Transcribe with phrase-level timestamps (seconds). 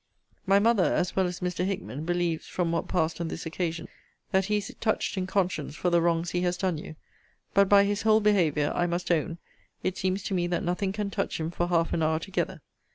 [0.47, 1.63] My mother, as well as Mr.
[1.63, 3.87] Hickman, believes, from what passed on this occasion,
[4.31, 6.95] that he is touched in conscience for the wrongs he has done you:
[7.53, 9.37] but, by his whole behaviour, I must own,
[9.83, 12.63] it seems to me that nothing can touch him for half an hour together.